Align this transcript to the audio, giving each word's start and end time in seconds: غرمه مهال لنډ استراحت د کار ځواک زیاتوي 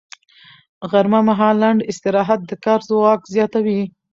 غرمه 0.91 1.19
مهال 1.29 1.55
لنډ 1.63 1.79
استراحت 1.91 2.39
د 2.45 2.51
کار 2.65 2.79
ځواک 2.89 3.21
زیاتوي 3.33 3.81